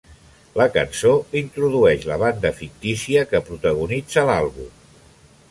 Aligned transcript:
La 0.59 0.65
cançó 0.77 1.11
introdueix 1.41 2.07
la 2.13 2.17
banda 2.23 2.53
fictícia 2.63 3.27
que 3.35 3.43
protagonitza 3.51 4.27
l'àlbum. 4.33 4.75